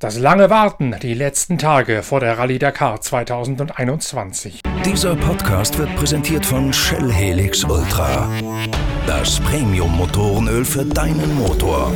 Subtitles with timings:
[0.00, 4.62] Das lange Warten, die letzten Tage vor der Rallye Dakar 2021.
[4.82, 8.26] Dieser Podcast wird präsentiert von Shell Helix Ultra.
[9.06, 11.92] Das Premium-Motorenöl für deinen Motor.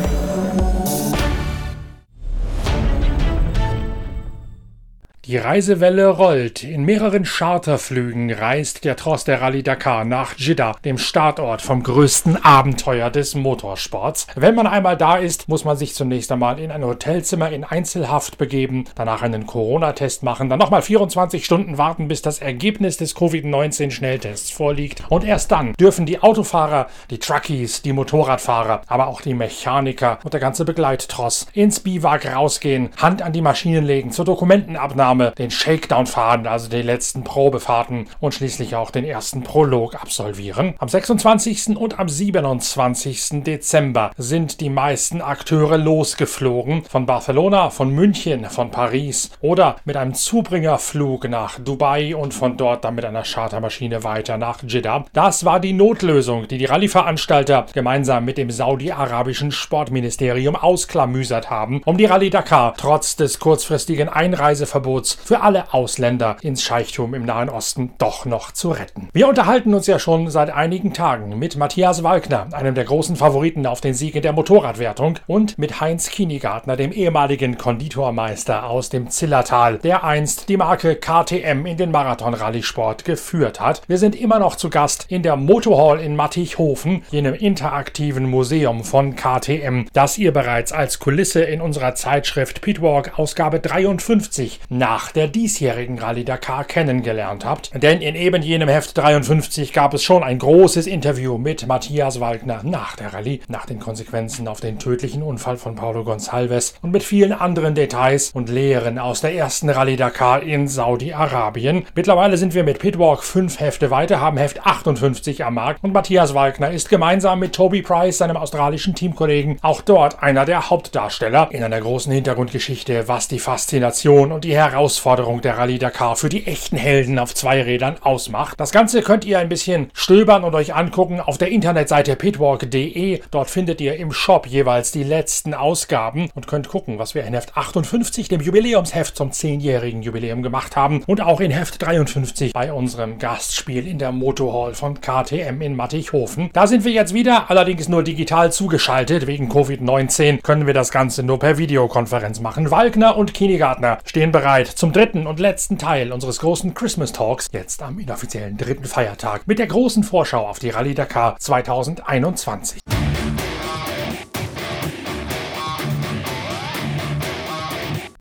[5.27, 6.64] Die Reisewelle rollt.
[6.64, 12.45] In mehreren Charterflügen reist der Tross der Rallye Dakar nach Jeddah, dem Startort vom größten
[12.45, 14.27] Abenteuer des Motorsports.
[14.34, 18.37] Wenn man einmal da ist, muss man sich zunächst einmal in ein Hotelzimmer in Einzelhaft
[18.37, 24.50] begeben, danach einen Corona-Test machen, dann nochmal 24 Stunden warten, bis das Ergebnis des Covid-19-Schnelltests
[24.50, 25.05] vorliegt.
[25.09, 30.34] Und erst dann dürfen die Autofahrer, die Truckies, die Motorradfahrer, aber auch die Mechaniker und
[30.34, 35.50] der ganze Begleittross ins Biwak rausgehen, Hand an die Maschinen legen, zur Dokumentenabnahme Aufnahme den
[35.50, 40.74] Shakedown fahren, also die letzten Probefahrten und schließlich auch den ersten Prolog absolvieren.
[40.78, 41.76] Am 26.
[41.76, 43.44] und am 27.
[43.44, 50.14] Dezember sind die meisten Akteure losgeflogen von Barcelona, von München, von Paris oder mit einem
[50.14, 55.04] Zubringerflug nach Dubai und von dort dann mit einer Chartermaschine weiter nach Jeddah.
[55.12, 61.96] Das war die Notlösung, die die Rallye-Veranstalter gemeinsam mit dem saudi-arabischen Sportministerium ausklamüsert haben, um
[61.96, 67.48] die Rallye Dakar trotz des kurzfristigen Einreiseverbots Angebots für alle Ausländer ins Scheichtum im Nahen
[67.48, 69.08] Osten doch noch zu retten.
[69.12, 73.66] Wir unterhalten uns ja schon seit einigen Tagen mit Matthias Walkner, einem der großen Favoriten
[73.66, 79.10] auf den Sieg in der Motorradwertung, und mit Heinz Kienigartner, dem ehemaligen Konditormeister aus dem
[79.10, 83.82] Zillertal, der einst die Marke KTM in den Marathon-Rallye-Sport geführt hat.
[83.86, 89.16] Wir sind immer noch zu Gast in der Motorhall in Mattichhofen, jenem interaktiven Museum von
[89.16, 95.99] KTM, das ihr bereits als Kulisse in unserer Zeitschrift Pitwalk Ausgabe 53 nach der diesjährigen
[95.99, 97.71] Rallye Dakar kennengelernt habt.
[97.75, 102.60] Denn in eben jenem Heft 53 gab es schon ein großes Interview mit Matthias Wagner
[102.62, 107.03] nach der Rallye, nach den Konsequenzen auf den tödlichen Unfall von Paulo Gonçalves und mit
[107.03, 111.87] vielen anderen Details und Lehren aus der ersten Rallye Dakar in Saudi-Arabien.
[111.97, 116.34] Mittlerweile sind wir mit Pitwalk fünf Hefte weiter, haben Heft 58 am Markt und Matthias
[116.34, 121.65] Wagner ist gemeinsam mit Toby Price, seinem australischen Teamkollegen, auch dort einer der Hauptdarsteller in
[121.65, 126.47] einer großen Hintergrundgeschichte, was die Faszination und die Herausforderung Herausforderung der Rallye Dakar für die
[126.47, 128.61] echten Helden auf zwei Rädern ausmacht.
[128.61, 133.22] Das Ganze könnt ihr ein bisschen stöbern und euch angucken auf der Internetseite pitwalk.de.
[133.31, 137.33] Dort findet ihr im Shop jeweils die letzten Ausgaben und könnt gucken, was wir in
[137.33, 142.71] Heft 58, dem Jubiläumsheft zum 10-jährigen Jubiläum gemacht haben und auch in Heft 53 bei
[142.71, 146.51] unserem Gastspiel in der Motorhall von KTM in Mattighofen.
[146.53, 149.27] Da sind wir jetzt wieder, allerdings nur digital zugeschaltet.
[149.27, 152.71] Wegen Covid-19 können wir das Ganze nur per Videokonferenz machen.
[152.71, 157.82] Walkner und Kinigartner stehen bereit zum dritten und letzten Teil unseres großen Christmas Talks, jetzt
[157.82, 162.80] am inoffiziellen dritten Feiertag, mit der großen Vorschau auf die Rallye Dakar 2021.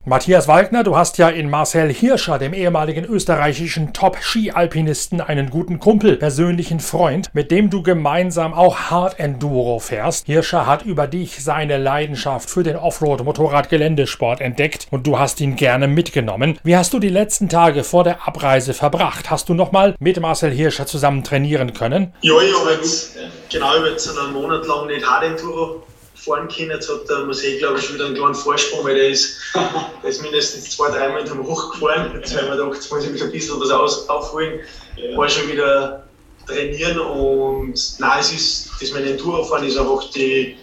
[0.05, 6.17] Matthias Wagner, du hast ja in Marcel Hirscher, dem ehemaligen österreichischen Top-Ski-Alpinisten, einen guten Kumpel,
[6.17, 10.25] persönlichen Freund, mit dem du gemeinsam auch Hard Enduro fährst.
[10.25, 15.87] Hirscher hat über dich seine Leidenschaft für den Offroad-Motorrad-Geländesport entdeckt und du hast ihn gerne
[15.87, 16.59] mitgenommen.
[16.65, 19.31] Wie hast du die letzten Tage vor der Abreise verbracht?
[19.31, 22.11] Hast du nochmal mit Marcel Hirscher zusammen trainieren können?
[22.19, 23.17] Ja, ich habe jetzt
[23.49, 25.83] genau über einen Monat lang nicht Hard Enduro
[26.23, 26.71] fahren können.
[26.71, 29.37] Jetzt hat der Marseille, glaube ich, schon wieder einen kleinen Vorsprung, weil der ist,
[30.03, 32.13] der ist mindestens zwei, drei hinterm hochgefahren.
[32.15, 34.59] Jetzt haben wir gedacht, jetzt muss ich mich ein bisschen was aus, aufholen.
[34.95, 35.17] Ja.
[35.17, 36.07] War schon wieder
[36.45, 40.57] trainieren und nein, es ist, das meine Endurofahren ist einfach die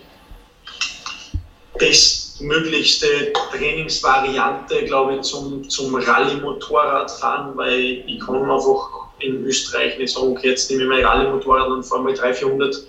[1.79, 10.33] bestmöglichste Trainingsvariante, glaube ich, zum, zum Rallye-Motorradfahren, weil ich kann einfach in Österreich nicht sagen,
[10.33, 12.87] okay, jetzt nehme ich mein Rallye-Motorrad und fahre mal 300, 400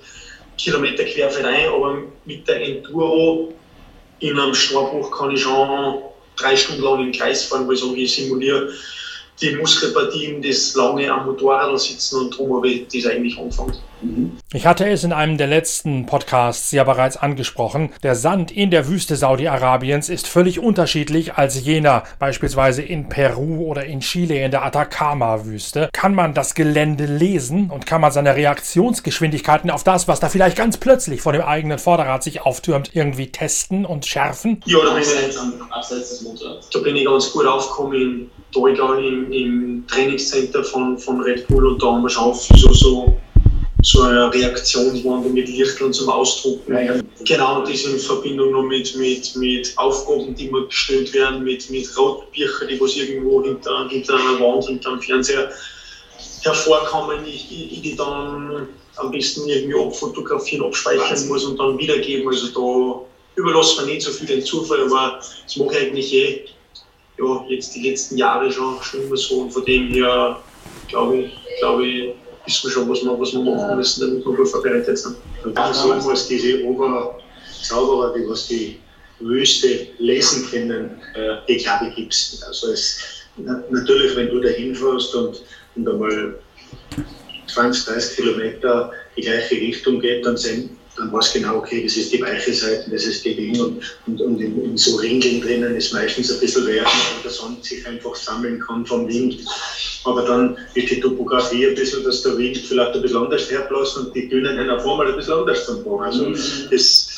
[0.64, 3.54] Kilometer querfeldein, aber mit der Enduro
[4.20, 6.02] in einem Schnurrbruch kann ich schon
[6.36, 8.70] drei Stunden lang im Kreis fahren, weil ich sage, ich simuliere
[9.42, 13.76] die Muskelpartien, das lange am Motorrad sitzen und darum habe das eigentlich angefangen.
[14.02, 14.38] Mhm.
[14.54, 17.92] Ich hatte es in einem der letzten Podcasts ja bereits angesprochen.
[18.04, 23.86] Der Sand in der Wüste Saudi-Arabiens ist völlig unterschiedlich als jener beispielsweise in Peru oder
[23.86, 25.90] in Chile in der Atacama-Wüste.
[25.94, 30.58] Kann man das Gelände lesen und kann man seine Reaktionsgeschwindigkeiten auf das, was da vielleicht
[30.58, 34.62] ganz plötzlich vor dem eigenen Vorderrad sich auftürmt, irgendwie testen und schärfen?
[34.66, 36.70] Ja, da bin ich, abseits des Motorrads.
[36.70, 41.66] Da bin ich ganz gut aufgekommen in Dolga im, im Trainingscenter von, von Red Bull
[41.68, 43.18] und da haben wir schon so, so
[43.84, 46.74] so eine Reaktion, die man mit Lichteln zum Ausdrucken.
[46.74, 46.94] Ja, ja.
[47.26, 51.98] Genau, das in Verbindung noch mit, mit, mit Aufgaben, die mir gestellt werden, mit, mit
[51.98, 55.52] Rotbüchern, die was irgendwo hinter, hinter einer Wand, hinter einem Fernseher
[56.44, 58.68] hervorkommen, ich, ich, die dann
[58.98, 62.28] am besten irgendwie abfotografieren, abspeichern muss und dann wiedergeben.
[62.28, 63.06] Also da
[63.36, 66.46] überlassen wir nicht so viel den Zufall, aber das mache ich eigentlich eh
[67.20, 69.42] ja, jetzt die letzten Jahre schon, schon immer so.
[69.42, 70.40] Und von dem her
[70.88, 72.14] glaube ich, glaube ich,
[72.46, 75.16] wir schon, was wir, wir machen müssen, damit wir gut vorbereitet sind.
[75.44, 78.80] Und dann sagen, was diese Oberzauberer, die was die
[79.20, 82.42] Wüste lesen können, äh, die glaube gibt's.
[82.48, 83.00] Also es,
[83.38, 85.42] natürlich, wenn du da hinfährst und,
[85.76, 86.40] und einmal
[87.48, 92.12] 20, 30 Kilometer die gleiche Richtung geht, dann sind dann weiß genau, okay, das ist
[92.12, 95.76] die weiche Seite, das ist die Ding und, und, und in, in, so Ringeln drinnen
[95.76, 99.40] ist meistens ein bisschen Wärme, weil der Sand sich einfach sammeln kann vom Wind.
[100.04, 103.98] Aber dann ist die Topografie ein bisschen, dass der Wind vielleicht ein bisschen anders herbläst
[103.98, 106.04] und die Dünen dann auf einmal ein bisschen anders zum Bauen.
[106.04, 106.38] Also mhm.
[106.72, 107.10] das,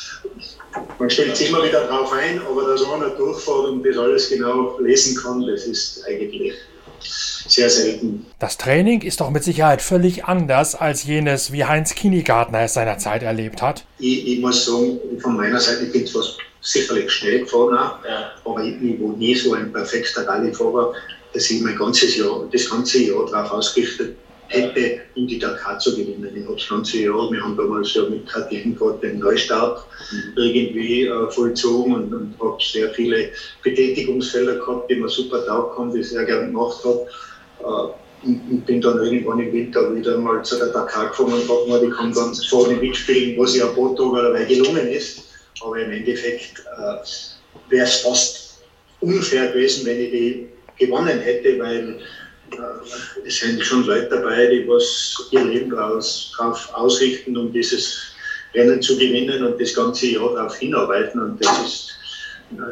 [1.00, 4.77] man stellt sich immer wieder darauf ein, aber dass einer durchfährt und das alles genau
[4.80, 6.53] lesen kann, das ist eigentlich
[7.47, 8.25] sehr selten.
[8.39, 13.24] Das Training ist doch mit Sicherheit völlig anders als jenes, wie Heinz Kinigartner es seinerzeit
[13.24, 13.86] erlebt hat.
[14.00, 16.24] Ich, ich muss sagen, von meiner Seite, ich bin zwar
[16.62, 18.31] sicherlich schnell gefahren, auch, ja.
[18.45, 20.94] aber ich, ich war nie so ein perfekter Rallyefahrer,
[21.33, 24.15] dass ich mein ganzes Jahr, das ganze Jahr darauf ausgerichtet
[24.47, 26.30] hätte, in die Dakar zu gewinnen.
[26.35, 30.33] Ich habe das ganze Jahr, wir haben damals ja mit KTM gerade den Neustart mhm.
[30.35, 33.31] irgendwie äh, vollzogen und, und habe sehr viele
[33.63, 37.07] Betätigungsfelder gehabt, die mir super taugt haben, die ich sehr gerne gemacht habe.
[37.59, 37.94] Äh,
[38.25, 41.89] und bin dann irgendwann im Winter wieder mal zu der Dakar gefahren und habe mir,
[41.89, 45.24] ich kann dann vorne mitspielen, was ja ein paar Tage dabei gelungen ist.
[45.62, 48.63] Aber im Endeffekt äh, wäre es fast
[49.01, 50.47] unfair gewesen, wenn ich die
[50.78, 52.00] gewonnen hätte, weil
[52.52, 58.14] äh, es sind schon Leute dabei, die was ihr Leben darauf ausrichten, um dieses
[58.54, 61.22] Rennen zu gewinnen und das ganze Jahr darauf hinarbeiten.
[61.22, 61.96] Und das ist,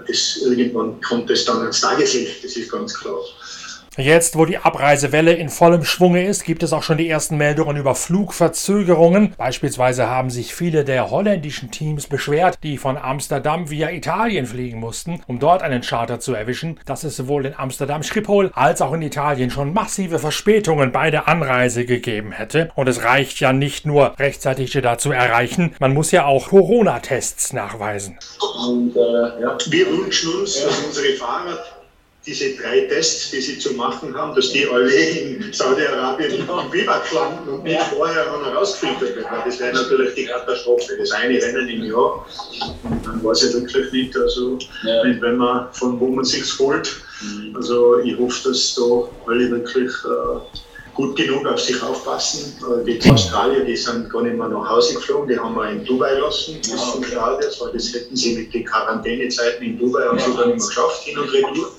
[0.08, 3.20] das, irgendwann kommt es dann ans Tageslicht, das ist ganz klar.
[3.98, 7.76] Jetzt, wo die Abreisewelle in vollem Schwunge ist, gibt es auch schon die ersten Meldungen
[7.76, 9.34] über Flugverzögerungen.
[9.36, 15.22] Beispielsweise haben sich viele der holländischen Teams beschwert, die von Amsterdam via Italien fliegen mussten,
[15.28, 19.02] um dort einen Charter zu erwischen, dass es sowohl in Amsterdam Schiphol als auch in
[19.02, 22.70] Italien schon massive Verspätungen bei der Anreise gegeben hätte.
[22.76, 27.52] Und es reicht ja nicht nur rechtzeitig da zu erreichen, man muss ja auch Corona-Tests
[27.52, 28.18] nachweisen.
[28.66, 29.58] Und äh, ja.
[29.70, 31.60] wir wünschen uns, dass unsere Fahrer
[32.26, 37.12] diese drei Tests, die sie zu machen haben, dass die alle in Saudi-Arabien im Biwak
[37.12, 39.42] landen und nicht vorher rausgefiltert werden.
[39.46, 40.98] Das wäre natürlich die Katastrophe.
[41.00, 42.26] Das eine Rennen im Jahr,
[42.84, 45.04] und dann es ja wirklich nicht, also ja.
[45.20, 46.96] wenn man von wo man sich holt.
[47.22, 47.56] Mhm.
[47.56, 50.60] Also ich hoffe, dass da alle wirklich äh,
[50.94, 52.54] gut genug auf sich aufpassen.
[52.86, 55.86] Äh, die Australier, die sind gar nicht mehr nach Hause geflogen, die haben wir in
[55.86, 60.22] Dubai lassen, bis zum Stadion, weil das hätten sie mit den Quarantänezeiten in Dubai und
[60.22, 61.72] so dann nicht mehr geschafft, hin und retour.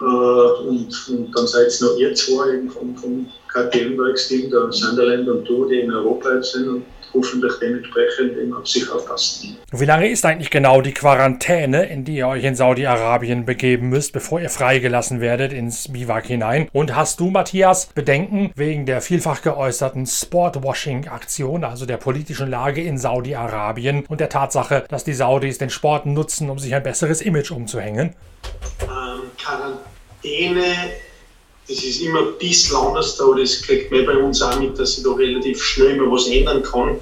[0.00, 5.48] Äh, und, und, dann seid es noch ihr zwei vom, vom KTM-Werksteam, der Sunderland und
[5.48, 9.56] du, die in Europa jetzt sind und hoffentlich dementsprechend eben auf sich aufpassen.
[9.72, 14.12] Wie lange ist eigentlich genau die Quarantäne, in die ihr euch in Saudi-Arabien begeben müsst,
[14.12, 16.68] bevor ihr freigelassen werdet ins Biwak hinein?
[16.72, 22.98] Und hast du, Matthias, Bedenken wegen der vielfach geäußerten Sportwashing-Aktion, also der politischen Lage in
[22.98, 27.50] Saudi-Arabien und der Tatsache, dass die Saudis den Sport nutzen, um sich ein besseres Image
[27.50, 28.14] umzuhängen?
[28.82, 29.89] Ähm, Quarantäne,
[30.22, 34.96] das ist immer ein bisschen anders da, das kriegt man bei uns auch mit, dass
[34.96, 37.00] sich da relativ schnell mal was ändern kann.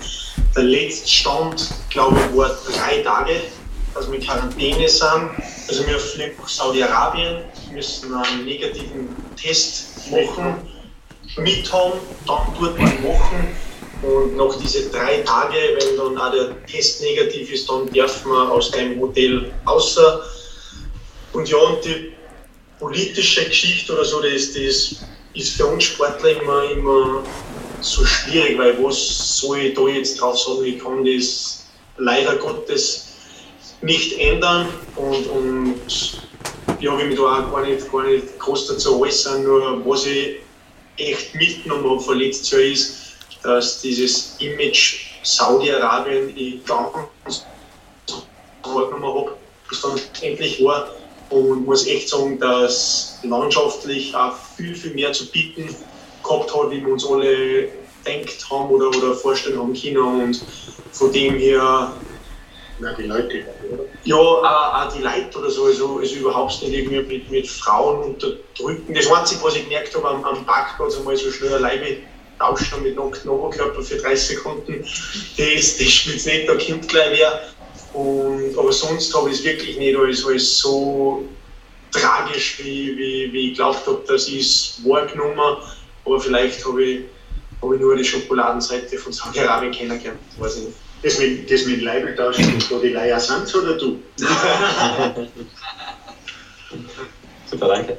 [0.54, 3.40] Der letzte Stand, glaube ich, war drei Tage,
[3.94, 5.30] dass wir in Quarantäne sind.
[5.68, 9.08] Also wir fliegen nach Saudi-Arabien, müssen einen negativen
[9.40, 10.56] Test machen,
[11.38, 11.94] mit haben,
[12.26, 13.56] dann dort machen.
[14.02, 18.52] Und nach diesen drei Tagen, wenn dann auch der Test negativ ist, dann dürfen wir
[18.52, 20.22] aus dem Hotel außer.
[21.32, 22.12] Und ja, und die
[22.78, 24.96] politische Geschichte oder so, das, das
[25.34, 27.22] ist für uns Sportler immer, immer
[27.80, 30.64] so schwierig, weil was soll ich da jetzt drauf sagen?
[30.64, 31.64] Ich kann das
[31.96, 33.08] leider Gottes
[33.82, 35.80] nicht ändern und, und
[36.80, 40.36] ja, ich mich da auch gar nicht, gar nicht groß dazu äußern, nur was ich
[40.96, 42.96] echt mitgenommen habe von letztes Jahr ist,
[43.42, 47.44] dass dieses Image Saudi-Arabien ich ganz
[48.62, 49.36] wahrgenommen habe,
[49.68, 50.90] was dann endlich war
[51.30, 55.74] und muss echt sagen, dass landschaftlich auch viel, viel mehr zu bieten
[56.22, 57.68] gehabt hat, wie wir uns alle
[58.06, 59.98] denkt haben oder, oder vorstellen haben können.
[59.98, 60.42] Und
[60.92, 61.92] von dem her.
[62.80, 63.84] Na, die Leute, oder?
[64.04, 68.14] Ja, auch, auch die Leute oder so, also, also überhaupt nicht irgendwie mit, mit Frauen
[68.14, 68.94] unterdrücken.
[68.94, 71.96] Das Einzige, was ich gemerkt habe am, am Parkplatz, einmal so schnell eine Leibe
[72.38, 77.42] tauschen mit nacktem Oberkörper für 30 Sekunden, das, das spielt nicht, da kommt gleich wer.
[77.92, 81.24] Und, aber sonst habe ich es wirklich nicht als, als so
[81.90, 85.56] tragisch, wie, wie, wie ich glaubt habe, dass ich es wahrgenommen
[86.04, 87.04] Aber vielleicht habe ich,
[87.62, 90.76] habe ich nur die Schokoladenseite von Saudi-Arabien kennengelernt, weiß ich nicht.
[91.02, 94.02] Das mit, das mit Leibel tauschen, wo die Leier sind, oder du?
[97.50, 97.98] Super, danke.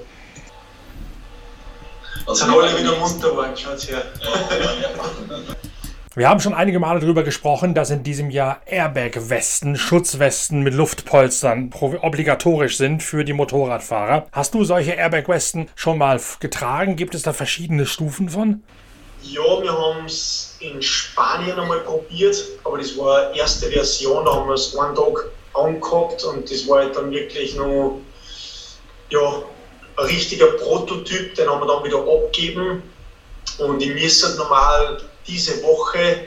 [2.27, 4.03] Jetzt sind alle wieder munter geworden, schaut's her.
[6.19, 11.71] Wir haben schon einige Male darüber gesprochen, dass in diesem Jahr Airbag-Westen, Schutzwesten mit Luftpolstern
[11.79, 14.27] obligatorisch sind für die Motorradfahrer.
[14.33, 16.97] Hast du solche Airbag-Westen schon mal getragen?
[16.97, 18.63] Gibt es da verschiedene Stufen von?
[19.21, 22.35] Ja, wir haben es in Spanien einmal probiert,
[22.65, 26.67] aber das war eine erste Version, da haben wir es einen Tag angehabt und das
[26.67, 28.01] war halt dann wirklich noch
[29.09, 29.41] ja,
[29.95, 32.83] ein richtiger Prototyp, den haben wir dann wieder abgegeben
[33.59, 34.97] und ich müsste normal
[35.29, 36.25] diese Woche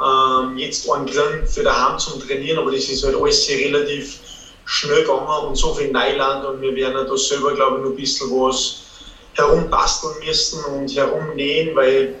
[0.00, 4.20] ähm, jetzt einen Grund für daheim zum Trainieren, aber das ist halt alles relativ
[4.64, 7.96] schnell gegangen und so viel Neuland und wir werden da selber, glaube ich, noch ein
[7.96, 8.80] bisschen was
[9.34, 12.14] herumbasteln müssen und herumnähen, weil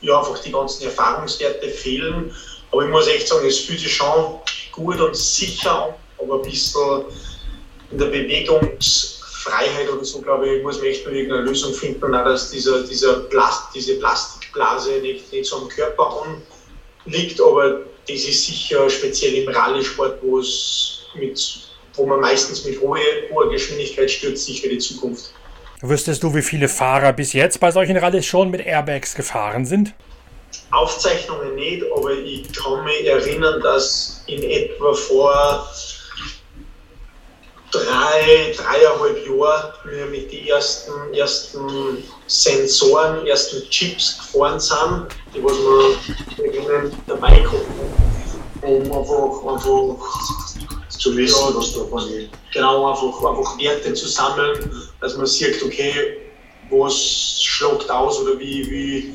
[0.00, 2.34] ja einfach die ganzen Erfahrungswerte fehlen.
[2.70, 4.40] Aber ich muss echt sagen, es fühlt sich schon
[4.72, 7.04] gut und sicher an, aber ein bisschen
[7.90, 12.24] in der Bewegungsfreiheit oder so, glaube ich, muss man echt noch irgendeine Lösung finden, auch,
[12.24, 13.98] dass dieser, dieser Plast, diese
[14.52, 16.24] Plastikblase nicht, nicht so am Körper
[17.06, 22.80] anliegt, aber das ist sicher speziell im Rallye-Sport, wo es mit wo man meistens mit
[22.80, 25.32] hoher, hoher Geschwindigkeit stürzt, sicher die Zukunft.
[25.82, 29.92] Wüsstest du, wie viele Fahrer bis jetzt bei solchen Rallyes schon mit Airbags gefahren sind?
[30.70, 35.68] Aufzeichnungen nicht, aber ich kann mich erinnern, dass in etwa vor
[37.72, 45.56] drei, dreieinhalb Jahren wir mit den ersten, ersten Sensoren, ersten Chips gefahren sind, die was
[46.36, 47.66] wir dabei gehabt
[48.62, 52.30] haben, um einfach, einfach zu wissen, ja, was da passiert.
[52.52, 56.18] Genau, einfach, einfach Werte zu sammeln, dass man sieht, okay,
[56.70, 59.14] was schlagt aus oder wie, wie,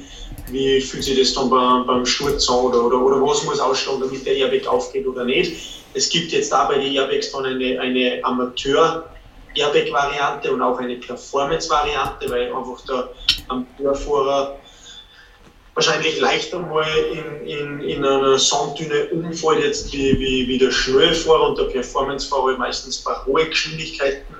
[0.52, 4.02] wie fühlt sich das dann beim, beim Sturz an oder, oder, oder was muss ausschlagen,
[4.02, 5.77] damit der Airbag aufgeht oder nicht.
[5.94, 12.30] Es gibt jetzt da bei den Airbags dann eine, eine Amateur-Airbag-Variante und auch eine Performance-Variante,
[12.30, 13.08] weil einfach der
[13.48, 14.60] Amateurfahrer
[15.78, 21.50] wahrscheinlich leichter mal in, in, in einer Sanddüne umfällt jetzt wie, wie, wie der Schnellfahrer
[21.50, 24.36] und der Performancefahrer meistens bei hohen Geschwindigkeiten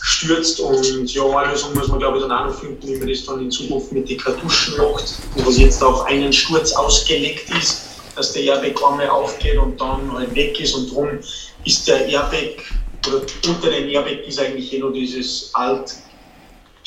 [0.00, 3.24] stürzt und ja, Lösung muss man glaube ich dann auch noch finden, wie man das
[3.24, 8.32] dann in Zukunft mit den Kartuschen macht, was jetzt auf einen Sturz ausgelegt ist, dass
[8.32, 11.18] der Airbag einmal aufgeht und dann halt weg ist und darum
[11.64, 12.62] ist der Airbag
[13.06, 15.94] oder unter dem Airbag ist eigentlich eh nur dieses alt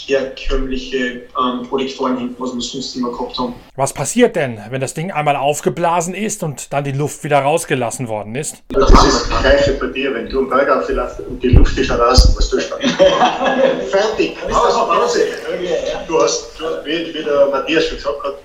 [0.08, 3.56] herkömmliche ähm, Protektoren hinten, was wir sonst immer gehabt haben.
[3.76, 8.08] Was passiert denn, wenn das Ding einmal aufgeblasen ist und dann die Luft wieder rausgelassen
[8.08, 8.58] worden ist?
[8.70, 11.92] Das ist das Gleiche bei dir, wenn du einen Berg aufläufst und die Luft ist
[11.92, 12.90] raus, was tust du dann?
[13.90, 15.20] Fertig, Pause, Pause.
[16.08, 18.36] Du hast, du, wie, wie der Matthias schon gesagt hat,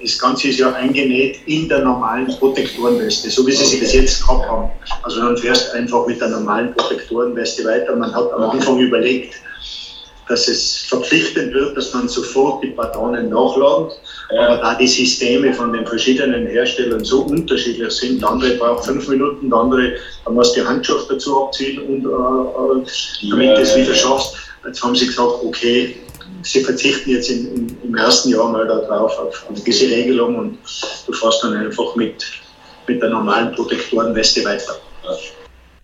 [0.00, 4.20] das Ganze ist ja eingenäht in der normalen Protektorenweste, so wie sie sie bis jetzt
[4.22, 4.70] gehabt haben.
[5.02, 7.96] Also dann fährst du einfach mit der normalen Protektorenweste weiter.
[7.96, 9.34] Man hat am Anfang überlegt,
[10.28, 13.98] dass es verpflichtend wird, dass man sofort die Patronen nachladet.
[14.30, 14.46] Ja.
[14.46, 19.08] Aber da die Systeme von den verschiedenen Herstellern so unterschiedlich sind, der andere braucht fünf
[19.08, 19.92] Minuten, der andere,
[20.24, 24.36] da muss die Handschuhe dazu abziehen, und, äh, äh damit du es wieder schaffst.
[24.66, 25.96] Jetzt haben sie gesagt, okay,
[26.42, 30.58] sie verzichten jetzt in, in, im ersten Jahr mal darauf, auf, auf diese Regelung und
[31.06, 32.24] du fährst dann einfach mit,
[32.86, 34.74] mit der normalen Protektorenweste weiter.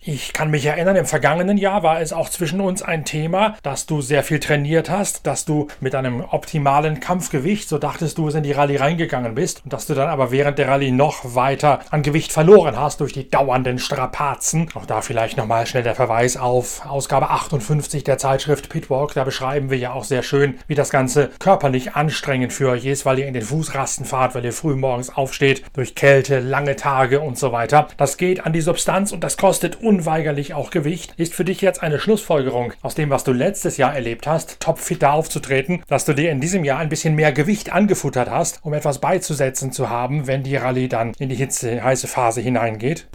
[0.07, 3.87] Ich kann mich erinnern, im vergangenen Jahr war es auch zwischen uns ein Thema, dass
[3.87, 8.35] du sehr viel trainiert hast, dass du mit einem optimalen Kampfgewicht, so dachtest du es,
[8.35, 11.79] in die Rallye reingegangen bist und dass du dann aber während der Rallye noch weiter
[11.89, 14.69] an Gewicht verloren hast durch die dauernden Strapazen.
[14.75, 19.15] Auch da vielleicht nochmal schnell der Verweis auf Ausgabe 58 der Zeitschrift Pitwalk.
[19.15, 23.07] Da beschreiben wir ja auch sehr schön, wie das Ganze körperlich anstrengend für euch ist,
[23.07, 27.21] weil ihr in den Fußrasten fahrt, weil ihr früh morgens aufsteht, durch Kälte, lange Tage
[27.21, 27.87] und so weiter.
[27.97, 31.13] Das geht an die Substanz und das kostet un unweigerlich auch Gewicht.
[31.15, 35.13] Ist für dich jetzt eine Schlussfolgerung aus dem, was du letztes Jahr erlebt hast, topfitter
[35.13, 38.99] aufzutreten, dass du dir in diesem Jahr ein bisschen mehr Gewicht angefuttert hast, um etwas
[38.99, 43.07] beizusetzen zu haben, wenn die Rallye dann in die Hitze, heiße Phase hineingeht?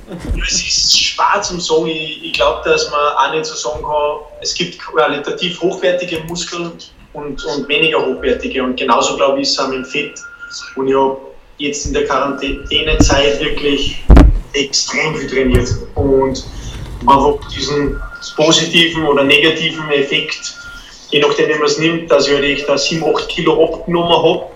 [0.42, 1.88] Es ist schwer zum sagen.
[1.88, 6.72] Ich, ich glaube, dass man auch nicht so sagen kann, es gibt qualitativ hochwertige Muskeln
[7.12, 8.62] und, und weniger hochwertige.
[8.62, 10.18] Und genauso, glaube ich, ist es auch mit Fett.
[10.76, 11.18] Und ich habe
[11.58, 14.02] jetzt in der Quarantänezeit wirklich
[14.54, 15.68] extrem viel trainiert.
[15.94, 16.42] Und
[17.06, 18.00] einfach diesen
[18.36, 20.54] positiven oder negativen Effekt,
[21.10, 24.46] je nachdem, wie man es nimmt, dass ich halt da 7, 8 Kilo abgenommen habe.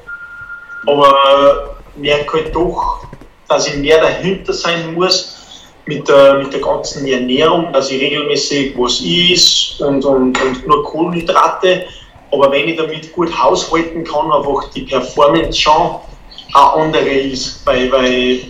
[0.86, 3.06] Aber merke halt doch,
[3.48, 5.34] dass ich mehr dahinter sein muss
[5.86, 10.84] mit der, mit der ganzen Ernährung, dass ich regelmäßig was isst und, und, und nur
[10.84, 11.86] Kohlenhydrate.
[12.32, 15.96] Aber wenn ich damit gut haushalten kann, einfach die Performance schon
[16.54, 18.40] eine andere ist, weil, weil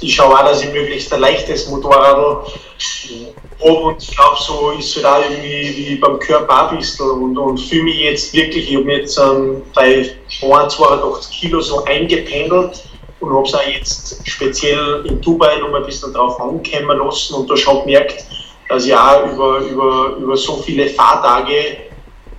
[0.00, 2.46] ich schaue auch, dass ich möglichst ein leichtes Motorrad habe.
[3.58, 7.10] Und ich glaube, so ist es halt irgendwie wie beim Körper ein bisschen.
[7.10, 11.84] Und, und fühle mich jetzt wirklich, ich habe mich jetzt ähm, bei 82 Kilo so
[11.84, 12.82] eingependelt
[13.20, 17.50] und habe es auch jetzt speziell in Dubai noch ein bisschen drauf ankommen lassen und
[17.50, 18.24] da schon gemerkt,
[18.68, 21.76] dass ich auch über, über, über so viele Fahrtage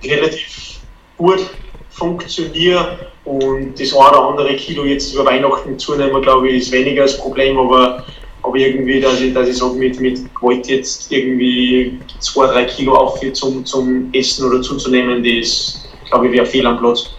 [0.02, 0.80] relativ
[1.16, 1.46] gut
[1.90, 7.02] funktioniere und das eine oder andere Kilo jetzt über Weihnachten zunehmen, glaube ich, ist weniger
[7.02, 8.04] das Problem, aber,
[8.42, 12.94] aber irgendwie, dass ich, dass ich sage, mit, mit Gewalt jetzt irgendwie zwei, drei Kilo
[12.94, 17.14] auf zum, zum Essen oder zuzunehmen, das glaube ich, wäre fehl am Platz.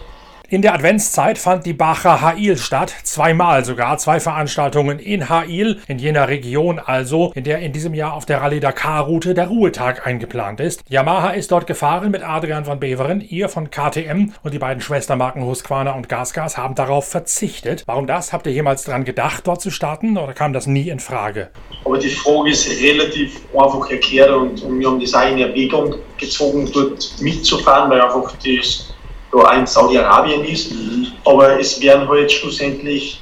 [0.50, 5.98] In der Adventszeit fand die Bacher Hail statt, zweimal sogar, zwei Veranstaltungen in Hail, in
[5.98, 10.06] jener Region also, in der in diesem Jahr auf der Rallye Dakar Route der Ruhetag
[10.06, 10.84] eingeplant ist.
[10.90, 15.42] Yamaha ist dort gefahren mit Adrian van Beveren, ihr von KTM und die beiden Schwestermarken
[15.46, 17.84] Husqvarna und Gasgas haben darauf verzichtet.
[17.86, 18.34] Warum das?
[18.34, 21.48] Habt ihr jemals dran gedacht, dort zu starten oder kam das nie in Frage?
[21.86, 25.94] Aber die Frage ist relativ einfach erklärt und, und wir haben das auch in Erwägung
[26.18, 28.93] gezogen, dort mitzufahren, weil einfach das
[29.34, 30.72] da ein Saudi-Arabien ist.
[30.72, 31.06] Mhm.
[31.24, 33.20] Aber es werden halt schlussendlich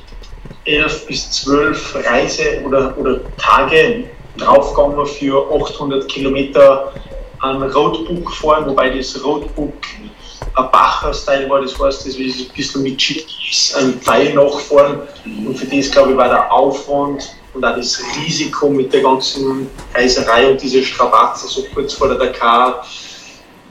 [0.65, 4.05] elf bis zwölf Reise- oder, oder Tage
[4.37, 6.93] draufgegangen für 800 Kilometer
[7.41, 9.75] an Roadbook fahren, wobei das Roadbook
[10.55, 15.01] ein Bacher-Style war, das heißt, das ist ein bisschen mit GPs ein Pfeil nachfahren
[15.47, 19.69] und für das, glaube ich, war der Aufwand und auch das Risiko mit der ganzen
[19.95, 22.85] Reiserei und diese Strapazen so kurz vor der Dakar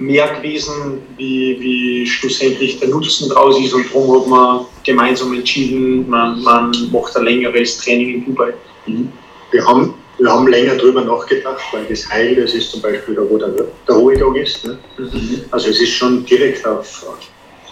[0.02, 3.74] mehr gewesen, wie, wie schlussendlich der Nutzen draus ist.
[3.74, 8.54] Und darum hat man gemeinsam entschieden, man, man macht ein längeres Training in Dubai.
[8.88, 9.12] Mhm.
[9.52, 13.22] Wir haben, wir haben länger darüber nachgedacht, weil das Heil, das ist zum Beispiel da,
[13.30, 14.66] wo der, der Ruhetag ist.
[14.66, 14.80] Ne?
[14.98, 15.42] Mhm.
[15.52, 17.06] Also es ist schon direkt auf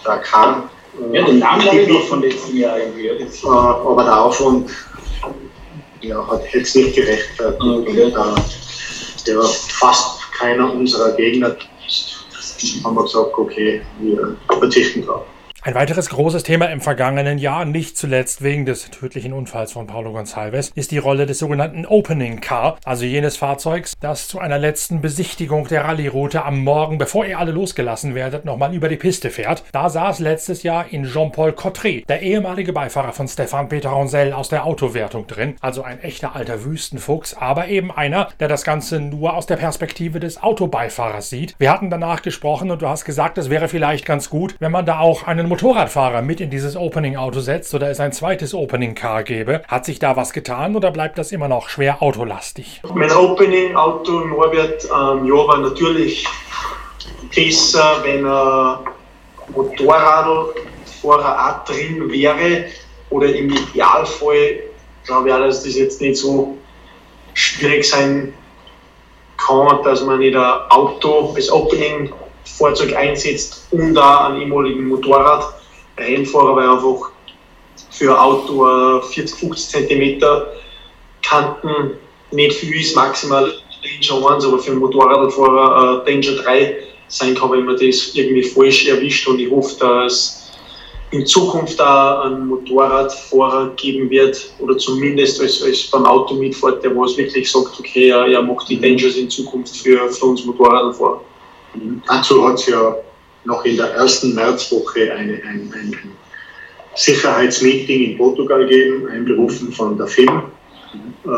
[0.04, 0.70] Dakar.
[1.12, 3.06] Ja, den Namen habe ich noch von letztem Jahr irgendwie.
[3.06, 4.70] Äh, aber der Aufwand
[6.02, 7.62] ja, hat jetzt nicht gerechtfertigt.
[7.62, 8.10] Okay.
[8.12, 8.34] Da,
[9.26, 11.56] der fast keiner unserer Gegner
[12.84, 15.26] haben wir gesagt, okay, wir verzichten drauf.
[15.62, 20.16] Ein weiteres großes Thema im vergangenen Jahr, nicht zuletzt wegen des tödlichen Unfalls von Paulo
[20.16, 25.02] Gonçalves, ist die Rolle des sogenannten Opening Car, also jenes Fahrzeugs, das zu einer letzten
[25.02, 29.62] Besichtigung der Rallye-Route am Morgen, bevor ihr alle losgelassen werdet, nochmal über die Piste fährt.
[29.72, 34.48] Da saß letztes Jahr in Jean-Paul Cottret, der ehemalige Beifahrer von Stefan Peter Ronsell aus
[34.48, 39.34] der Autowertung drin, also ein echter alter Wüstenfuchs, aber eben einer, der das Ganze nur
[39.34, 41.54] aus der Perspektive des Autobeifahrers sieht.
[41.58, 44.86] Wir hatten danach gesprochen und du hast gesagt, es wäre vielleicht ganz gut, wenn man
[44.86, 49.62] da auch einen Motorradfahrer mit in dieses Opening-Auto setzt oder es ein zweites Opening-Car gäbe.
[49.66, 52.80] Hat sich da was getan oder bleibt das immer noch schwer autolastig?
[52.94, 56.24] Mein Opening-Auto Norbert ähm, ja, war natürlich
[57.34, 58.78] besser, wenn ein
[59.52, 60.54] Motorradfahrer
[61.02, 62.66] auch drin wäre
[63.10, 64.60] oder im Idealfall
[65.04, 66.56] glaube ich auch, dass das jetzt nicht so
[67.34, 68.32] schwierig sein
[69.36, 72.12] kann, dass man nicht ein Auto als Opening
[72.44, 77.10] Fahrzeug einsetzt und da einen ehemaligen Motorrad-Rennfahrer, weil einfach
[77.90, 80.22] für ein Auto 40, 50 cm
[81.22, 81.92] Kanten
[82.32, 86.76] nicht viel ist, maximal Danger 1, aber für einen Motorradfahrer äh, Danger 3
[87.08, 89.26] sein kann, wenn man das irgendwie falsch erwischt.
[89.26, 90.50] Und ich hoffe, dass
[91.10, 96.96] in Zukunft da ein Motorradfahrer geben wird oder zumindest als, als beim Auto mitfährt, der
[96.96, 101.20] was wirklich sagt, okay, er, er macht die Dangers in Zukunft für, für uns Motorradfahrer.
[102.06, 102.96] Dazu hat es ja
[103.44, 105.96] noch in der ersten Märzwoche eine, ein, ein,
[106.96, 110.42] Sicherheitsmeeting in Portugal gegeben, einberufen von der FIM,
[111.24, 111.28] äh,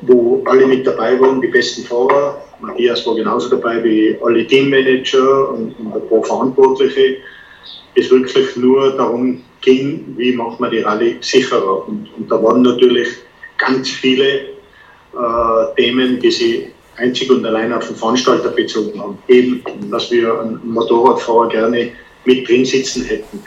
[0.00, 2.42] wo alle mit dabei waren, die besten Fahrer.
[2.60, 7.18] Matthias war genauso dabei wie alle Teammanager und, und ein paar Verantwortliche.
[7.94, 11.86] Es wirklich nur darum ging, wie macht man die Rallye sicherer.
[11.86, 13.08] Und, und da waren natürlich
[13.58, 19.18] ganz viele äh, Themen, die sie einzig und allein auf den Veranstalter bezogen haben.
[19.28, 21.90] Eben, dass wir einen Motorradfahrer gerne
[22.24, 23.42] mit drin sitzen hätten.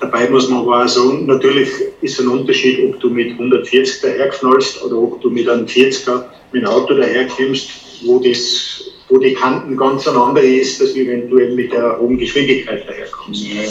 [0.00, 1.68] Dabei muss man aber auch sagen, natürlich
[2.00, 6.64] ist ein Unterschied, ob du mit 140 daherknallst oder ob du mit einem 40er mit
[6.64, 7.70] einem Auto daherkommst,
[8.04, 12.18] wo, das, wo die Kanten ganz aneinander ist, als wenn du eben mit der hohen
[12.18, 13.46] Geschwindigkeit daherkommst.
[13.46, 13.62] Ja.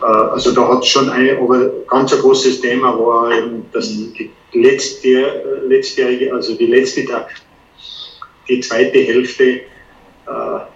[0.00, 3.88] Äh, also da hat es schon ein, aber ganz ein großes Thema war eben das
[3.88, 7.34] die letzte, letztjährige, also die letzte Tag,
[8.48, 9.60] die zweite Hälfte äh,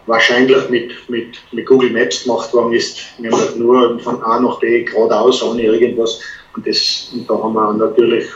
[0.07, 4.85] wahrscheinlich mit, mit, mit Google Maps gemacht worden ist, nämlich nur von A nach B
[4.85, 6.21] geradeaus, ohne irgendwas.
[6.55, 8.27] Und, das, und da haben wir natürlich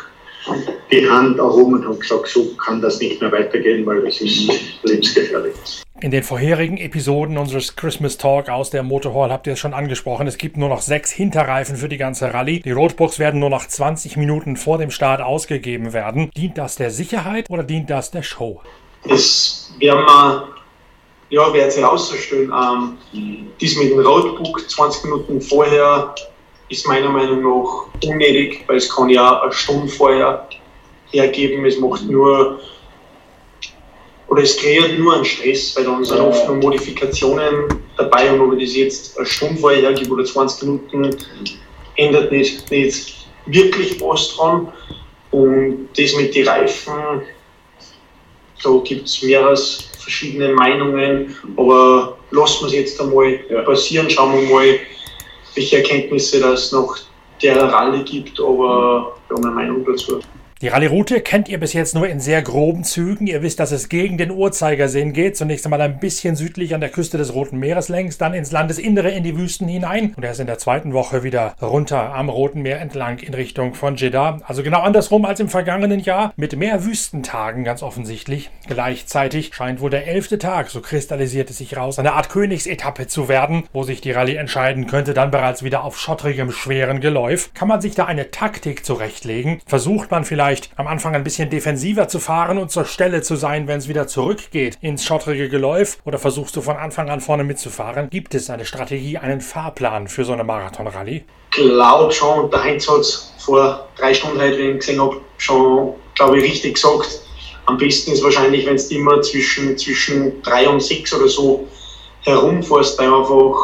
[0.90, 4.48] die Hand erhoben und haben gesagt, so kann das nicht mehr weitergehen, weil das ist
[4.84, 5.54] lebensgefährlich.
[6.00, 10.26] In den vorherigen Episoden unseres Christmas Talk aus der Motorhall habt ihr es schon angesprochen.
[10.26, 12.60] Es gibt nur noch sechs Hinterreifen für die ganze Rallye.
[12.60, 16.30] Die Roadbooks werden nur noch 20 Minuten vor dem Start ausgegeben werden.
[16.36, 18.60] Dient das der Sicherheit oder dient das der Show?
[19.08, 20.48] Das werden wir,
[21.30, 22.52] ja, werden sie rauszustellen.
[22.52, 22.98] Ähm,
[23.60, 26.14] dies mit dem Roadbook 20 Minuten vorher
[26.68, 30.48] ist meiner Meinung nach unnötig, weil es kann ja eine Stunde vorher
[31.10, 31.64] hergeben.
[31.64, 32.60] Es macht nur
[34.28, 38.58] oder es kreiert nur einen Stress, weil dann sind oft noch Modifikationen dabei und ob
[38.58, 41.16] ich das jetzt eine Stunde vorher hergebe oder 20 Minuten,
[41.96, 44.72] ändert nicht, nicht wirklich was dran.
[45.30, 47.22] Und das mit den Reifen,
[48.62, 49.56] da gibt es mehrere
[49.98, 54.78] verschiedene Meinungen, aber lassen wir es jetzt einmal passieren, schauen wir mal,
[55.54, 56.96] welche Erkenntnisse das noch
[57.42, 60.20] der Rallye gibt, aber wir haben eine Meinung dazu.
[60.62, 63.26] Die Rallye-Route kennt ihr bis jetzt nur in sehr groben Zügen.
[63.26, 65.36] Ihr wisst, dass es gegen den Uhrzeigersinn geht.
[65.36, 69.10] Zunächst einmal ein bisschen südlich an der Küste des Roten Meeres längs, dann ins Landesinnere
[69.10, 72.80] in die Wüsten hinein und erst in der zweiten Woche wieder runter am Roten Meer
[72.80, 74.38] entlang in Richtung von Jeddah.
[74.46, 78.48] Also genau andersrum als im vergangenen Jahr, mit mehr Wüstentagen ganz offensichtlich.
[78.66, 83.28] Gleichzeitig scheint wohl der elfte Tag, so kristallisiert es sich raus, eine Art Königsetappe zu
[83.28, 87.50] werden, wo sich die Rallye entscheiden könnte, dann bereits wieder auf schottrigem, schweren Geläuf.
[87.52, 89.60] Kann man sich da eine Taktik zurechtlegen?
[89.66, 93.34] Versucht man vielleicht vielleicht am Anfang ein bisschen defensiver zu fahren und zur Stelle zu
[93.34, 95.98] sein, wenn es wieder zurückgeht ins schottrige Geläuf?
[96.04, 98.10] Oder versuchst du von Anfang an vorne mitzufahren?
[98.10, 101.24] Gibt es eine Strategie, einen Fahrplan für so eine Marathon-Rallye?
[101.50, 102.48] Glaube schon.
[102.52, 106.74] Der Heinz hat es vor drei Stunden, wenn ich gesehen habe, schon, glaube ich, richtig
[106.74, 107.22] gesagt.
[107.66, 111.66] Am besten ist wahrscheinlich, wenn du immer zwischen, zwischen drei und sechs oder so
[112.20, 113.56] herumfährst, einfach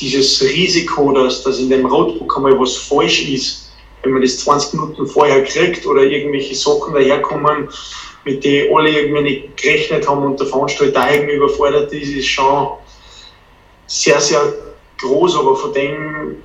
[0.00, 3.59] dieses Risiko, dass, dass in dem Roadbook einmal was falsch ist,
[4.02, 7.68] wenn man das 20 Minuten vorher kriegt oder irgendwelche Sachen daherkommen,
[8.24, 12.68] mit denen alle irgendwie nicht gerechnet haben und der Veranstalter irgendwie überfordert ist, ist schon
[13.86, 14.52] sehr, sehr
[14.98, 16.36] groß, aber von dem,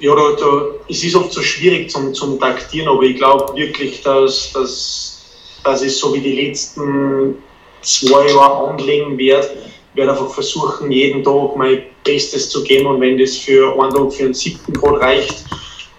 [0.00, 4.02] ja, da, da, es ist oft so schwierig zum, zum Taktieren, aber ich glaube wirklich,
[4.02, 5.24] dass, dass,
[5.64, 7.36] dass es so wie die letzten
[7.82, 9.50] zwei Jahre anlegen wird,
[9.94, 14.12] werde einfach versuchen, jeden Tag mein Bestes zu geben und wenn das für einen Tag
[14.12, 15.44] für einen siebten Grad reicht,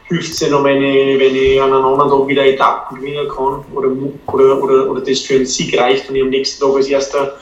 [0.09, 3.27] hilft es ja noch, wenn ich, wenn ich an einem anderen Tag wieder Etappen gewinnen
[3.29, 3.89] kann oder,
[4.27, 7.37] oder, oder, oder das für einen Sieg reicht und ich am nächsten Tag als erster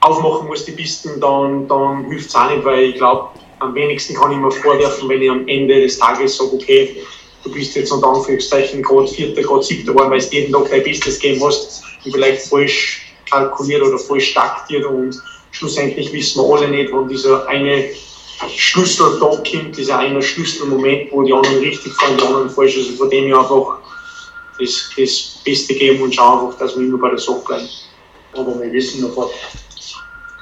[0.00, 3.28] aufmachen muss die Pisten, dann, dann hilft es auch nicht, weil ich glaube,
[3.60, 6.96] am wenigsten kann ich mir vorwerfen, wenn ich am Ende des Tages sage, okay,
[7.44, 10.82] du bist jetzt unter Anführungszeichen gerade Vierter, gerade Siebter geworden, weil du jeden Tag dein
[10.82, 16.68] Bestes gegeben hast und vielleicht falsch kalkuliert oder falsch taktiert und schlussendlich wissen wir alle
[16.68, 17.84] nicht, wann dieser eine
[18.56, 22.76] Schlüssel da kommt, dieser eine Schlüsselmoment, wo die anderen richtig fahren, die anderen falsch.
[22.76, 23.78] Also von dem her einfach
[24.58, 27.68] das, das Beste geben und schauen einfach, dass wir immer bei der Sache bleiben.
[28.32, 29.30] Aber wir wissen noch vor,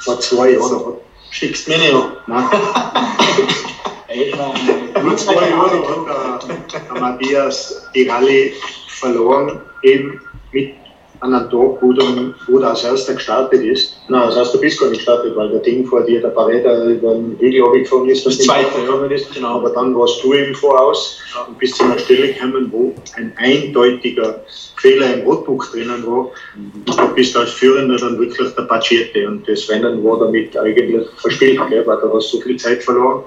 [0.00, 0.94] vor zwei Jahren,
[1.30, 2.12] schickst mir nicht an.
[2.26, 2.46] Nein.
[5.02, 8.52] Nur zwei Jahre hat der Matthias die Rallye
[8.88, 10.20] verloren, eben
[10.52, 10.74] mit
[11.22, 13.94] an einem Tag, wo, dann, wo der als erster gestartet ist.
[14.08, 17.14] Nein, erster bist du gar nicht gestartet, weil der Ding vor dir, der Pareda, über
[17.14, 18.26] den Hügel abgefahren ist.
[18.26, 19.06] Das zweite, ja.
[19.06, 19.32] Ist.
[19.32, 19.60] Genau.
[19.60, 24.44] Aber dann warst du eben voraus und bist zu einer Stelle gekommen, wo ein eindeutiger
[24.76, 26.30] Fehler im Rotbuch drinnen war.
[26.56, 29.28] Und du bist als Führender dann wirklich der Patschierte.
[29.28, 33.22] Und das Rennen war damit eigentlich verspielt, gell, weil du hast so viel Zeit verloren.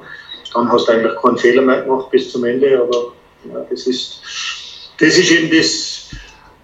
[0.53, 3.13] Dann hast du eigentlich keinen Fehler mehr gemacht bis zum Ende, aber
[3.49, 4.19] ja, das ist,
[4.99, 5.94] das ist eben das,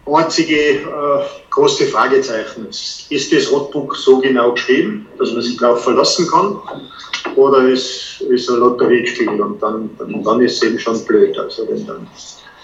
[0.06, 0.82] einzige äh,
[1.50, 2.68] große Fragezeichen.
[2.68, 6.60] Ist das Rotbuch so genau geschrieben, dass man sich darauf verlassen kann?
[7.36, 11.38] Oder ist, ist ein Lotteriespiel und dann, dann, dann ist es eben schon blöd.
[11.38, 12.08] Also wenn dann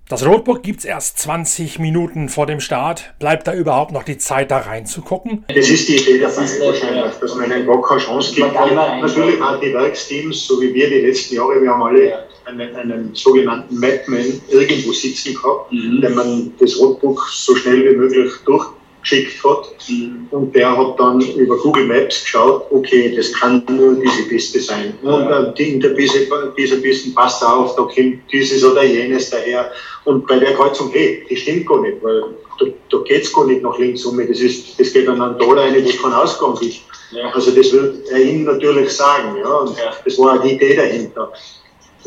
[0.09, 3.13] das Roadbook gibt es erst 20 Minuten vor dem Start.
[3.19, 5.43] Bleibt da überhaupt noch die Zeit, da reinzugucken?
[5.53, 8.53] Das ist die Idee dabei wahrscheinlich, dass man einen gar keine Chance gibt.
[8.53, 13.15] Natürlich auch die Werksteams, so wie wir die letzten Jahre, wir haben alle einen, einen
[13.15, 16.01] sogenannten Mapman irgendwo sitzen gehabt, mhm.
[16.01, 19.69] der man das Roadbook so schnell wie möglich durchgeschickt hat.
[19.89, 20.27] Mhm.
[20.31, 24.93] Und der hat dann über Google Maps geschaut, okay, das kann nur diese Piste sein.
[25.01, 29.29] Und äh, die, in der Piste, dieser Piste passt auf, da kommt dieses oder jenes
[29.29, 29.71] daher.
[30.05, 32.21] Und bei der Kreuzung, hey, die stimmt gar nicht, weil
[32.59, 34.17] da, da geht es gar nicht nach links um.
[34.17, 36.79] Das, ist, das geht an einen Tal rein, wo kein Ausgang ist.
[37.11, 37.29] Ja.
[37.31, 39.37] Also das wird er ihm natürlich sagen.
[39.37, 39.49] Ja.
[39.49, 39.93] Und ja.
[40.03, 41.31] das war auch die Idee dahinter.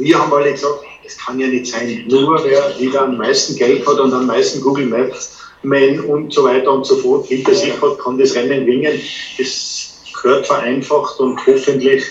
[0.00, 2.04] Wir haben alle gesagt, das kann ja nicht sein.
[2.08, 6.44] Nur wer wieder am meisten Geld hat und am meisten Google Maps Man und so
[6.44, 8.98] weiter und so fort hinter sich hat, kann das Rennen gewinnen.
[9.36, 12.02] Das gehört vereinfacht und hoffentlich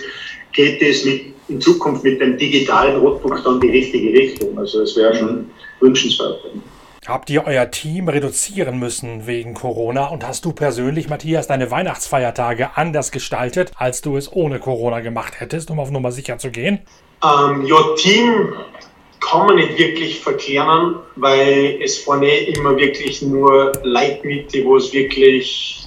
[0.52, 4.58] geht es mit, in Zukunft mit dem digitalen Rotbuch dann die richtige Richtung.
[4.58, 5.49] Also es wäre schon
[5.80, 6.39] wünschenswert.
[7.08, 12.71] Habt ihr euer Team reduzieren müssen wegen Corona und hast du persönlich, Matthias, deine Weihnachtsfeiertage
[12.75, 16.82] anders gestaltet, als du es ohne Corona gemacht hättest, um auf Nummer sicher zu gehen?
[17.24, 18.54] Ähm, ja, Team
[19.20, 24.94] kann man nicht wirklich verkehren, weil es vorne immer wirklich nur Leute mit, die es
[24.94, 25.86] wirklich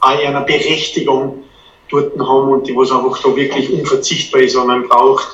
[0.00, 1.44] eine Berechtigung
[1.90, 5.26] dort haben und die was einfach da wirklich unverzichtbar ist, wenn man braucht.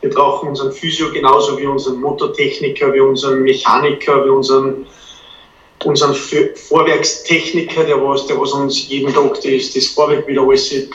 [0.00, 4.86] Wir brauchen unseren Physio genauso wie unseren Motortechniker, wie unseren Mechaniker, wie unseren,
[5.84, 10.88] unseren Vorwerkstechniker, der was, der was uns jeden Tag das, das Vorwerk wieder alles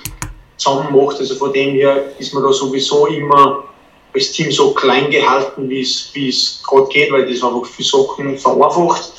[0.57, 1.19] zusammen macht.
[1.19, 3.63] Also von dem her ist man da sowieso immer
[4.13, 9.13] als Team so klein gehalten, wie es, gerade geht, weil das einfach für Sachen vereinfacht.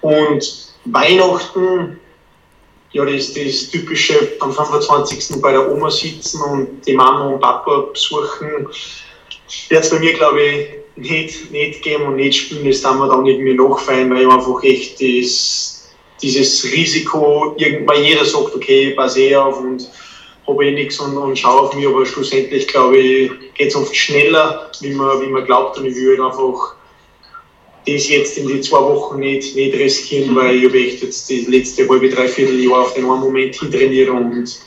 [0.00, 1.98] Und Weihnachten,
[2.92, 5.40] ja, das, das typische am 25.
[5.42, 8.68] bei der Oma sitzen und die Mama und Papa besuchen,
[9.68, 12.66] wird es bei mir, glaube ich, nicht, nicht geben und nicht spielen.
[12.66, 15.88] Das darf man dann mehr nachfeiern, weil ich einfach echt das,
[16.22, 19.88] dieses Risiko, weil jeder sagt, okay, ich passe eh auf und
[20.46, 23.94] habe eh nichts und, und schaue auf mich, aber schlussendlich, glaube ich, geht es oft
[23.94, 26.74] schneller, wie man, wie man glaubt und ich würde einfach
[27.86, 31.40] das jetzt in die zwei Wochen nicht, nicht riskieren, weil ich habe echt jetzt die
[31.42, 34.58] letzte halbe, dreiviertel Jahr auf den einen Moment hintrainiert und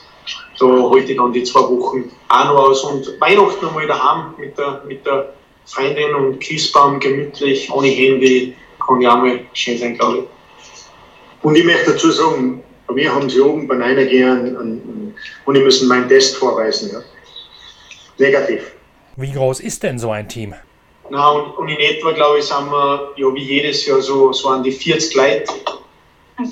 [0.60, 4.58] da halte ich dann die zwei Wochen auch noch aus und Weihnachten einmal daheim mit
[4.58, 5.34] der, mit der
[5.66, 10.24] Freundin und Christbaum gemütlich, ohne Handy, kann ja auch mal schön sein, glaube ich.
[11.44, 12.64] Und ich möchte dazu sagen,
[12.96, 15.14] wir haben sie oben bei einer gehen
[15.46, 16.92] und ich müssen meinen Test vorweisen.
[16.92, 17.02] Ja.
[18.18, 18.72] Negativ.
[19.16, 20.54] Wie groß ist denn so ein Team?
[21.10, 24.50] Na, und, und, in etwa, glaube ich, sind wir ja wie jedes Jahr so, so
[24.50, 25.54] an die 40 Leute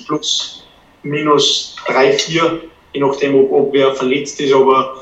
[0.06, 0.66] plus
[1.02, 2.60] minus 3, 4,
[2.92, 4.96] je nachdem, ob, ob wer verletzt ist, aber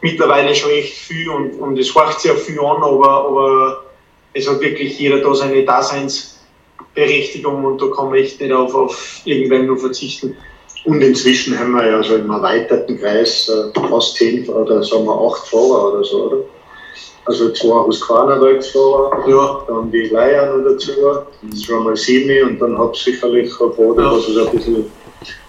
[0.00, 3.84] mittlerweile schon echt viel und, und es horcht sich auch viel an, aber, aber
[4.32, 9.20] es hat wirklich jeder da seine Daseinsberechtigung und da kann man echt nicht auf, auf
[9.24, 10.36] irgendwann nur verzichten.
[10.84, 15.12] Und inzwischen haben wir ja so im erweiterten Kreis äh, fast zehn oder sagen wir
[15.12, 16.38] acht Fahrer oder so, oder?
[17.26, 19.60] Also zwei Husqvarna Werksfahrer, ja.
[19.68, 20.92] dann die Leier noch dazu,
[21.42, 24.10] das schon mal sieben und dann hauptsächlich ein Vater, ja.
[24.10, 24.90] also so ein bisschen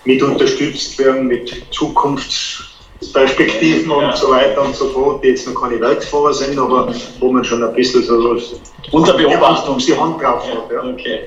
[0.03, 4.09] mit unterstützt werden mit Zukunftsperspektiven ja.
[4.09, 7.45] und so weiter und so fort, die jetzt noch keine Werksfahrer sind, aber wo man
[7.45, 8.37] schon ein bisschen so
[8.91, 10.69] unter Beobachtung die Hand drauf hat.
[10.71, 10.83] Ja.
[10.83, 11.21] Okay.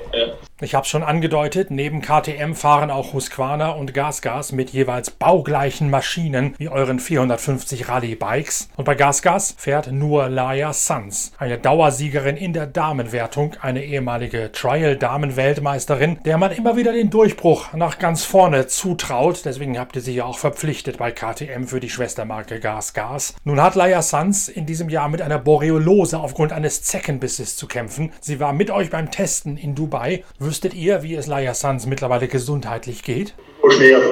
[0.61, 6.55] Ich habe schon angedeutet, neben KTM fahren auch Husqvarna und GasGas mit jeweils baugleichen Maschinen
[6.59, 8.69] wie euren 450 Rallye-Bikes.
[8.77, 16.21] Und bei GasGas fährt nur Laia Sanz, eine Dauersiegerin in der Damenwertung, eine ehemalige Trial-Damenweltmeisterin,
[16.25, 19.45] der man immer wieder den Durchbruch nach ganz vorne zutraut.
[19.45, 23.35] Deswegen habt ihr sie ja auch verpflichtet bei KTM für die Schwestermarke GasGas.
[23.43, 28.13] Nun hat Laia Sanz in diesem Jahr mit einer Boreolose aufgrund eines Zeckenbisses zu kämpfen.
[28.21, 32.29] Sie war mit euch beim Testen in Dubai Wüsstet ihr, wie es Laia Sanz mittlerweile
[32.29, 33.33] gesundheitlich geht?
[33.63, 34.03] Oh, schwer.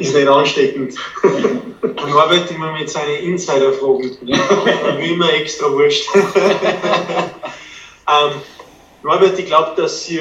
[0.00, 0.94] Ist nicht ansteckend.
[1.82, 4.18] Man arbeitet immer mit seinen Insider-Fragen.
[4.98, 6.08] Wie immer extra wurscht.
[6.14, 6.24] ähm,
[9.04, 10.20] Norbert, ich glaube, dass sie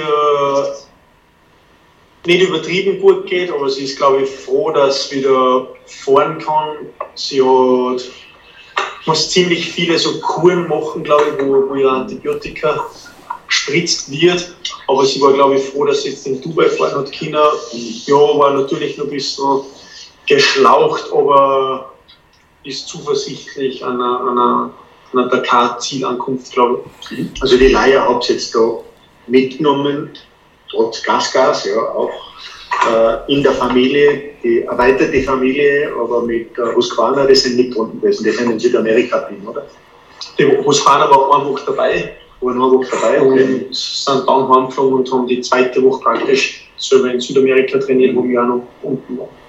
[2.27, 6.75] nicht übertrieben gut geht, aber sie ist, glaube ich, froh, dass sie wieder fahren kann.
[7.15, 8.03] Sie hat,
[9.07, 12.85] muss ziemlich viele so Kuren machen, glaube ich, wo, wo ihr Antibiotika
[13.51, 14.55] gespritzt wird.
[14.87, 17.11] Aber sie war, glaube ich, froh, dass sie jetzt in Dubai fahren hat.
[17.11, 17.43] China,
[18.05, 19.61] ja, war natürlich noch ein bisschen
[20.27, 21.93] geschlaucht, aber
[22.63, 24.73] ist zuversichtlich an einer, einer,
[25.13, 27.41] einer Dakar-Zielankunft, glaube ich.
[27.41, 28.79] Also die Leier habt ihr jetzt da
[29.27, 30.11] mitgenommen,
[30.69, 32.11] trotz Gasgas, ja, auch
[32.89, 37.99] äh, in der Familie, die erweiterte Familie, aber mit äh, Husqvarna, die sind nicht drunten
[37.99, 39.65] gewesen, die sind in Südamerika drin, oder?
[40.37, 45.81] Die Husqvarna war einfach dabei Woche dabei und sind dann heimgeflogen und haben die zweite
[45.83, 49.40] Woche praktisch selber in Südamerika trainiert, wo wir auch noch unten waren.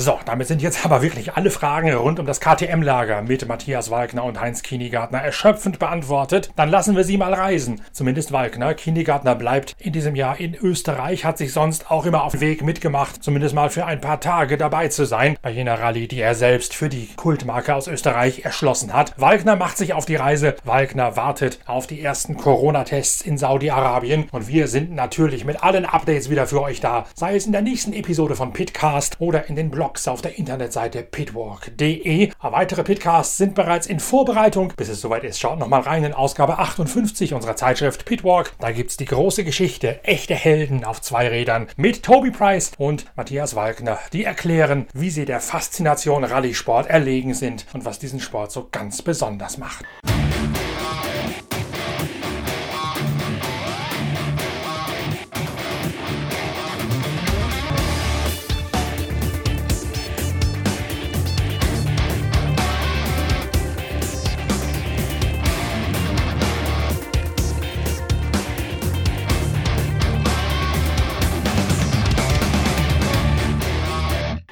[0.00, 4.22] So, damit sind jetzt aber wirklich alle Fragen rund um das KTM-Lager mit Matthias Walkner
[4.22, 6.50] und Heinz Kienigartner erschöpfend beantwortet.
[6.54, 7.80] Dann lassen wir sie mal reisen.
[7.90, 8.74] Zumindest Walkner.
[8.74, 12.62] Kienigartner bleibt in diesem Jahr in Österreich, hat sich sonst auch immer auf den Weg
[12.62, 16.36] mitgemacht, zumindest mal für ein paar Tage dabei zu sein, bei jener Rallye, die er
[16.36, 19.14] selbst für die Kultmarke aus Österreich erschlossen hat.
[19.16, 20.54] Walkner macht sich auf die Reise.
[20.62, 26.30] Walkner wartet auf die ersten Corona-Tests in Saudi-Arabien und wir sind natürlich mit allen Updates
[26.30, 29.72] wieder für euch da, sei es in der nächsten Episode von Pitcast oder in den
[29.72, 32.30] Blog Blogs auf der Internetseite pitwalk.de.
[32.42, 34.74] Weitere Pitcasts sind bereits in Vorbereitung.
[34.76, 38.52] Bis es soweit ist, schaut nochmal rein in Ausgabe 58 unserer Zeitschrift Pitwalk.
[38.60, 43.06] Da gibt es die große Geschichte, echte Helden auf zwei Rädern mit Toby Price und
[43.16, 48.52] Matthias Walkner, die erklären, wie sie der Faszination Rallye-Sport erlegen sind und was diesen Sport
[48.52, 49.86] so ganz besonders macht.